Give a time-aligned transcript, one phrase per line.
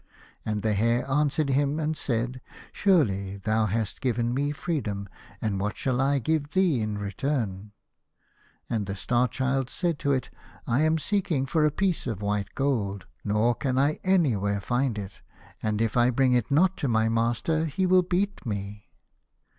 [0.43, 5.07] And the Hare answered him, and said:" Surely thou hast given me freedom,
[5.39, 7.71] and what shall I give thee in return?"
[8.67, 10.31] And the Star Child said to it,"
[10.65, 15.21] I am seeking for a piece of white gold, nor can I anywhere find it,
[15.61, 18.89] and if I bring it not to my master he will beat me."